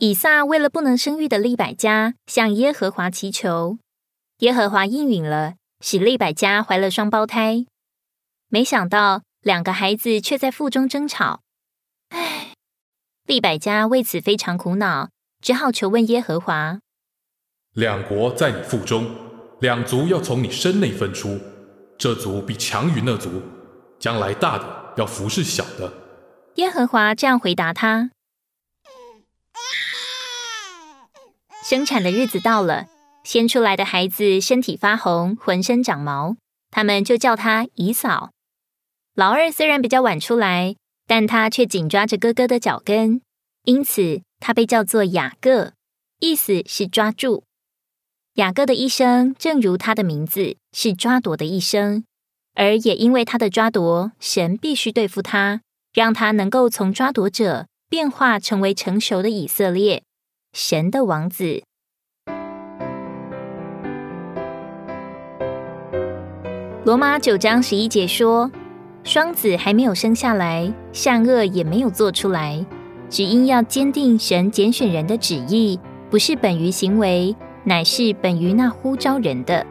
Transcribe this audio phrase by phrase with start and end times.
[0.00, 3.78] 以撒为了不能生育的利百加，向耶和华祈求，
[4.38, 7.66] 耶和华应允了，使利百加怀了双胞胎。
[8.48, 11.40] 没想到两个孩子却在腹中争吵，
[12.10, 12.52] 唉，
[13.26, 15.10] 利百加为此非常苦恼，
[15.42, 16.78] 只好求问耶和华：
[17.72, 19.04] 两国在你腹中，
[19.58, 21.40] 两族要从你身内分出，
[21.98, 23.42] 这族必强于那族，
[23.98, 25.92] 将来大的要服侍小的。
[26.54, 28.12] 耶和华这样回答他。
[31.68, 32.86] 生产的日子到了，
[33.24, 36.34] 先出来的孩子身体发红，浑身长毛，
[36.70, 38.30] 他们就叫他姨嫂。
[39.14, 40.76] 老二虽然比较晚出来，
[41.06, 43.20] 但他却紧抓着哥哥的脚跟，
[43.64, 45.74] 因此他被叫做雅各，
[46.20, 47.44] 意思是抓住。
[48.36, 52.02] 雅各的一生，正如他的名字，是抓夺的一生，
[52.54, 55.60] 而也因为他的抓夺，神必须对付他，
[55.92, 60.04] 让他能够从抓夺者变化成为成熟的以色列。
[60.52, 61.62] 神的王子，
[66.84, 68.50] 罗马九章十一节说：
[69.04, 72.64] 双子还没有生下来，善恶也没有做出来，
[73.10, 75.78] 只因要坚定神拣选人的旨意，
[76.10, 79.64] 不是本于行为，乃是本于那呼召人的。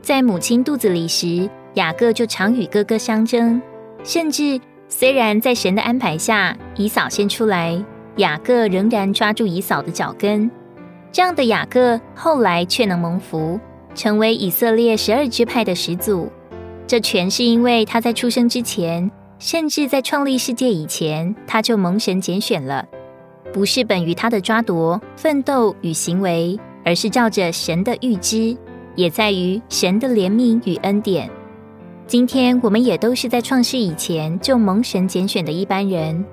[0.00, 3.60] 在母亲肚子里时，雅各就常与哥哥相争，
[4.02, 7.84] 甚至虽然在神的安排下，以扫先出来。
[8.16, 10.50] 雅各仍然抓住以扫的脚跟，
[11.12, 13.60] 这样的雅各后来却能蒙福，
[13.94, 16.28] 成为以色列十二支派的始祖。
[16.86, 22.86] 这全是因为他在出生之前，甚至在创立世界以前，他就蒙神拣选了，
[23.52, 28.56] 不是本于他的抓夺、奋斗与行为，而是照着神的预知，
[28.94, 31.28] 也在于神的怜悯与恩典。
[32.06, 36.24] 今天我们也都是在创世以前就蒙神拣选的一般人。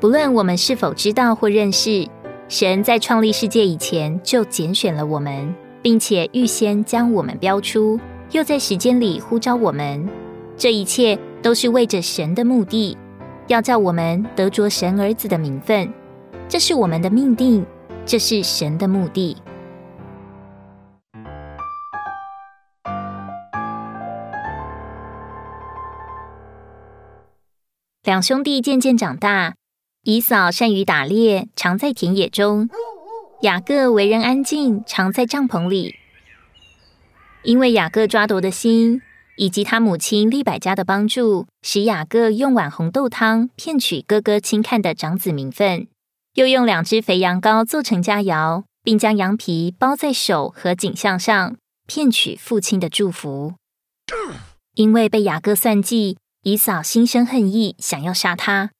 [0.00, 2.08] 不论我们是否知道或认识，
[2.48, 8.00] 神在创立世界以前就拣选了我们，并且预先将我们标出，
[8.30, 10.08] 又在时间里呼召我们。
[10.56, 12.96] 这一切都是为着神的目的，
[13.48, 15.92] 要叫我们得着神儿子的名分。
[16.48, 17.66] 这是我们的命定，
[18.06, 19.36] 这是神的目的。
[28.02, 29.59] 两兄弟渐渐长大。
[30.02, 32.68] 以扫善于打猎，常在田野中；
[33.42, 35.96] 雅各为人安静，常在帐篷里。
[37.42, 39.02] 因为雅各抓夺的心，
[39.36, 45.86] 以及他母亲利百加的帮助，使雅各用碗红豆汤骗取哥哥轻看的长子名分，
[46.34, 51.56] 又用两只肥羊羔做成佳肴，并将羊皮包在手和颈项上，
[51.86, 53.52] 骗取父亲的祝福。
[54.74, 58.70] 因为被雅各算计，以扫心生恨意，想要杀他。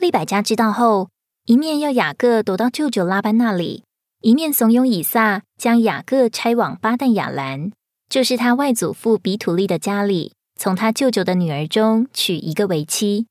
[0.00, 1.10] 利百加知道后，
[1.44, 3.84] 一面要雅各躲到舅舅拉班那里，
[4.22, 7.70] 一面怂恿以撒将雅各拆往巴旦亚兰，
[8.08, 13.26] 就是他外祖父比土利的家里，从他舅舅的女儿中娶一个为妻。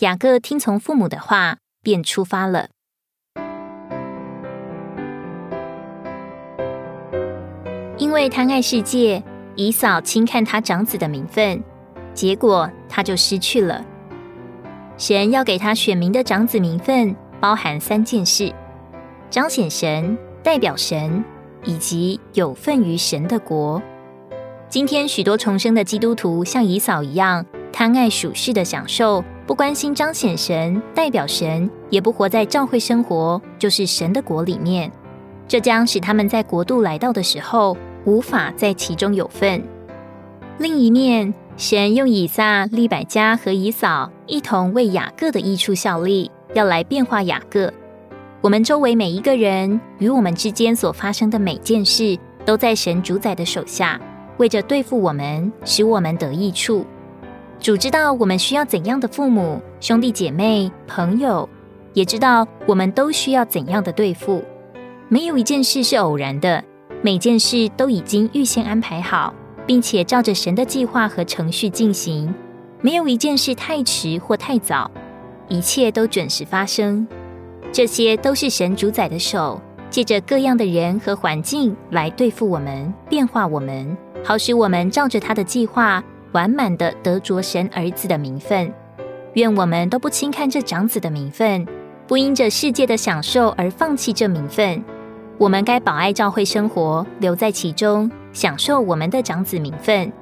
[0.00, 2.68] 雅各听从父母的话，便出发了。
[7.96, 9.24] 因为贪爱世界，
[9.54, 11.64] 以扫轻看他长子的名分，
[12.12, 13.82] 结果他就失去了。
[14.98, 18.50] 神要给他选民的长子名分，包含三件事：
[19.28, 21.22] 彰显神、代表神，
[21.64, 23.82] 以及有份于神的国。
[24.70, 34.90] 今天许多重生的基督徒像以扫一样，贪爱属世的享受，不关心彰显神、代表神，也不活在教会生活，就是神的国里面。
[35.46, 37.76] 这将使他们在国度来到的时候，
[38.06, 39.62] 无法在其中有份。
[40.58, 47.72] 另一面，神用以撒、利百加和以扫一同为雅各的益处效力，要来变化雅各。
[48.40, 54.00] 我们周围每一个人与我们之间所发生的每件事，都在神主宰的手下，
[54.36, 56.84] 为着对付我们，使我们得益处。
[57.58, 61.48] 主知道我们需要怎样的父母、兄弟姐妹、朋友，
[61.94, 64.44] 也知道我们都需要怎样的对付。
[65.08, 66.62] 没有一件事是偶然的，
[67.02, 69.32] 每件事都已经预先安排好。
[69.66, 72.32] 并且照着神的计划和程序进行，
[72.86, 74.88] 没有一件事太迟或太早，
[75.48, 77.04] 一切都准时发生。
[77.72, 79.60] 这些都是神主宰的手，
[79.90, 86.00] 借着各样的人和环境来对付我们、变化我们，好使我们照着他的计划，
[86.30, 88.72] 完满的得着神儿子的名分。
[89.32, 91.66] 愿我们都不轻看这长子的名分，
[92.06, 94.80] 不因着世界的享受而放弃这名分。
[95.38, 98.08] 我们该保爱教会生活，留在其中。
[98.32, 100.12] 享受我们的长子名分，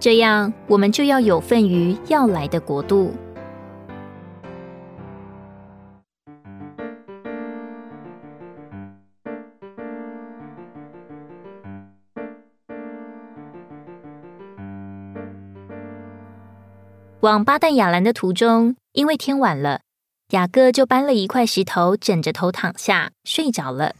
[0.00, 3.14] 这样我们就要有份于要来的国度。
[17.20, 19.82] 往巴旦雅兰的途中因为天晚了
[20.30, 23.94] 雅各就搬了一块石头枕着头躺下睡着了。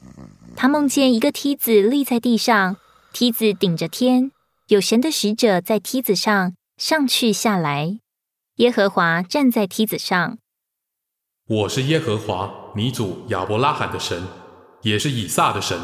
[0.56, 2.78] 他梦见一个梯子立在地上
[3.12, 4.32] 梯子顶着天
[4.70, 7.98] 有神的使者在梯子上上去下来。
[8.58, 10.38] 耶和华站在梯子上。
[11.48, 14.22] 我是耶和华，你祖亚伯拉罕的神，
[14.82, 15.76] 也是以撒的神。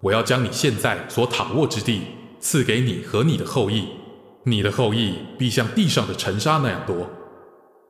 [0.00, 2.02] 我要将你现在所躺卧之地
[2.40, 3.88] 赐给你和你的后裔。
[4.44, 7.08] 你的后裔必像地上的尘沙那样多，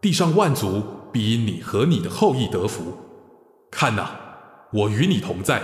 [0.03, 0.83] 地上万族
[1.15, 2.95] 必因你和你的后裔得福。
[3.71, 4.11] 看哪，
[4.71, 5.63] 我与你同在，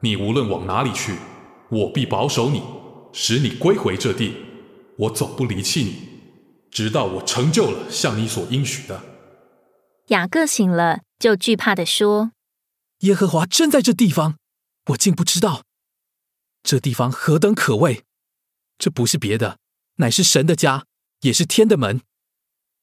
[0.00, 1.16] 你无论往哪里去，
[1.72, 2.62] 我必保守你，
[3.12, 4.34] 使你归回这地。
[4.96, 6.08] 我总不离弃你，
[6.70, 9.00] 直到我成就了向你所应许的。
[10.08, 12.32] 雅各醒了，就惧怕的说
[13.00, 14.36] ：“耶和华真在这地方，
[14.86, 15.62] 我竟不知道。
[16.62, 18.02] 这地方何等可畏！
[18.78, 19.58] 这不是别的。”
[20.00, 20.84] 乃是神的家，
[21.22, 22.00] 也是天的门。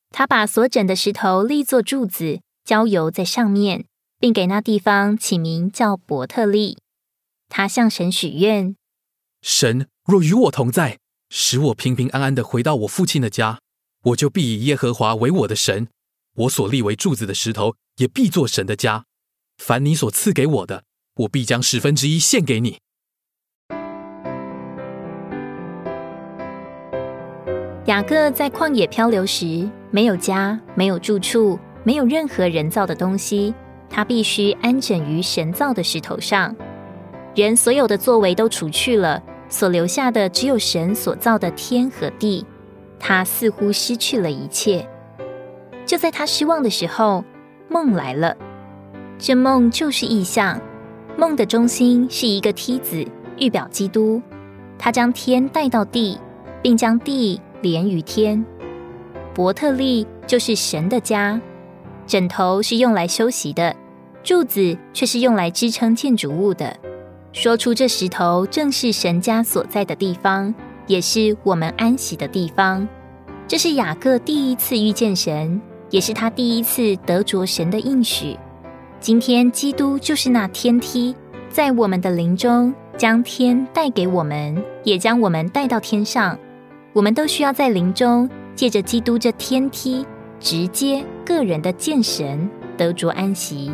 [0.09, 3.85] 他把所枕的石头立作柱子，浇油在上面，
[4.19, 6.77] 并给那地方起名叫伯特利。
[7.47, 8.75] 他向神许愿：
[9.41, 10.99] 神若与我同在，
[11.31, 13.57] 使我平平安安的回到我父亲的家，
[14.03, 15.87] 我就必以耶和华为我的神。
[16.35, 19.05] 我所立为柱子的石头，也必作神的家。
[19.57, 20.83] 凡你所赐给我的，
[21.21, 22.77] 我必将十分之一献给你。
[27.87, 33.55] 雅各在旷野漂流时，没有家，没有住处，没有任何人造的东西，
[33.89, 36.55] 他必须安枕于神造的石头上。
[37.33, 42.45] 人所有的作为都除去了，所留下的只有神所造的天和地。
[42.99, 44.87] 他似乎失去了一切。
[45.85, 47.23] 就在他失望的时候，
[47.69, 48.35] 梦来了。
[49.17, 50.59] 这梦就是意象，
[51.17, 53.05] 梦的中心是一个梯子，
[53.37, 54.21] 预表基督。
[54.77, 56.19] 他将天带到地，
[56.61, 57.39] 并将地。
[57.61, 58.45] 连于天，
[59.33, 61.41] 伯特利就是神的家。
[62.05, 63.75] 枕头是用来休息的，
[64.21, 66.77] 柱子却是用来支撑建筑物的。
[67.35, 70.55] 说出这石头正是神家所在的地方，
[70.87, 72.87] 也是我们安息的地方。
[73.45, 78.37] 这是雅各第一次遇见神，也是他第一次得着神的应许。
[79.01, 81.13] 今天，基督就是那天梯，
[81.49, 86.39] 在我们的灵中将天带给我们，也将我们带到天上。
[86.93, 90.07] 我们都需要在灵中借着基督这天梯，
[90.39, 93.73] 直接个人的见神，得着安息。